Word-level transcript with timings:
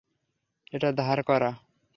এটা 0.73 0.89
ধার 0.91 1.19
করা। 1.23 1.51